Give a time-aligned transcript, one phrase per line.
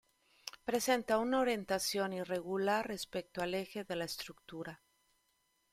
[0.65, 4.81] Presenta una orientación irregular respecto al eje de la estructura.